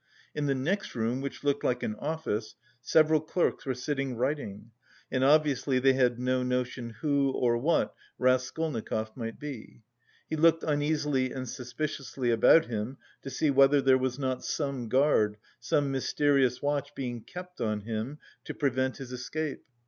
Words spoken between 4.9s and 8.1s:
and obviously they had no notion who or what